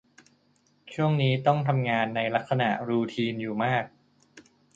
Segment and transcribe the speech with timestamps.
[0.93, 3.83] ช่วงนี้ต้องทำงานในลักษณะรูทีนอยู่มาก